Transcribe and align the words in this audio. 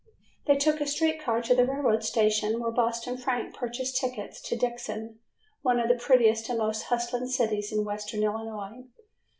They 0.47 0.55
took 0.55 0.81
a 0.81 0.87
street 0.87 1.21
car 1.21 1.43
to 1.43 1.53
the 1.53 1.63
railroad 1.63 2.03
station, 2.03 2.59
where 2.59 2.71
Boston 2.71 3.17
Frank 3.17 3.53
purchased 3.53 3.97
tickets 3.97 4.41
to 4.49 4.55
Dixon, 4.55 5.19
one 5.61 5.79
of 5.79 5.89
the 5.89 6.03
prettiest 6.03 6.49
and 6.49 6.57
most 6.57 6.85
hustling 6.85 7.27
cities 7.27 7.71
in 7.71 7.85
western 7.85 8.23
Illinois. 8.23 8.85